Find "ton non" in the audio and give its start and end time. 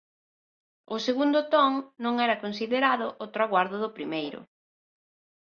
1.53-2.13